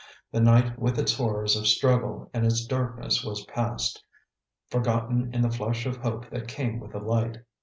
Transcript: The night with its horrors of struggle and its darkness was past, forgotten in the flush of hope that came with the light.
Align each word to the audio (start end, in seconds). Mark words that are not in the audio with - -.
The 0.31 0.39
night 0.41 0.79
with 0.79 0.97
its 0.97 1.15
horrors 1.15 1.55
of 1.55 1.67
struggle 1.67 2.27
and 2.33 2.43
its 2.43 2.65
darkness 2.65 3.23
was 3.23 3.45
past, 3.45 4.03
forgotten 4.67 5.31
in 5.31 5.43
the 5.43 5.51
flush 5.51 5.85
of 5.85 5.97
hope 5.97 6.27
that 6.31 6.47
came 6.47 6.79
with 6.79 6.93
the 6.93 6.99
light. 6.99 7.43